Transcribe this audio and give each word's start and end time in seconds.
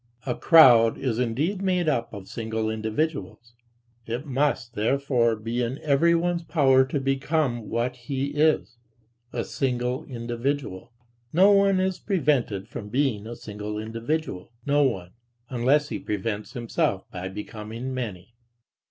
A 0.25 0.33
crowd 0.33 0.97
is 0.97 1.19
indeed 1.19 1.61
made 1.61 1.87
up 1.87 2.11
of 2.11 2.27
single 2.27 2.71
individuals; 2.71 3.53
it 4.07 4.25
must 4.25 4.73
therefore 4.73 5.35
be 5.35 5.61
in 5.61 5.77
everyone's 5.83 6.41
power 6.41 6.83
to 6.85 6.99
become 6.99 7.69
what 7.69 7.95
he 7.97 8.29
is, 8.31 8.77
a 9.31 9.43
single 9.43 10.03
individual; 10.05 10.91
no 11.31 11.51
one 11.51 11.79
is 11.79 11.99
prevented 11.99 12.67
from 12.67 12.89
being 12.89 13.27
a 13.27 13.35
single 13.35 13.77
individual, 13.77 14.51
no 14.65 14.81
one, 14.81 15.11
unless 15.51 15.89
he 15.89 15.99
prevents 15.99 16.53
himself 16.53 17.05
by 17.11 17.27
becoming 17.27 17.93
many. 17.93 18.33